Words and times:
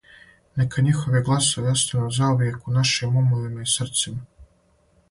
Нека 0.61 0.83
њихови 0.87 1.21
гласови 1.27 1.69
остану 1.73 2.17
заувијек 2.17 2.67
у 2.71 2.75
нашим 2.81 3.21
умовима 3.25 3.69
и 3.69 3.73
срцима. 3.79 4.27